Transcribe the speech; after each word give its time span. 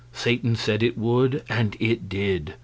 Satan 0.13 0.55
said 0.55 0.81
it 0.81 0.97
would, 0.97 1.43
and 1.47 1.77
it 1.79 2.09
did. 2.09 2.55